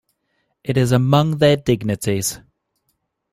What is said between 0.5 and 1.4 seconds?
It is among